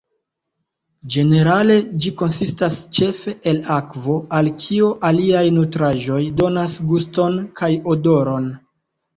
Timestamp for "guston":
6.95-7.41